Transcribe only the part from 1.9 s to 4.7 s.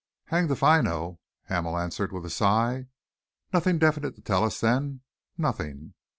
with a sigh. "Nothing definite to tell us,